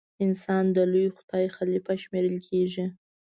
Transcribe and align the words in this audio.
انسان 0.25 0.63
د 0.75 0.77
لوی 0.91 1.07
خدای 1.15 1.45
خلیفه 1.55 1.93
شمېرل 2.03 2.37
کیږي. 2.47 2.85